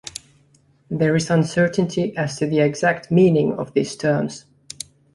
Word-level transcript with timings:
There 0.89 1.15
is 1.15 1.29
uncertainty 1.29 2.17
as 2.17 2.35
to 2.39 2.47
the 2.47 2.61
exact 2.61 3.11
meaning 3.11 3.53
of 3.59 3.75
these 3.75 3.95
terms. 3.95 4.45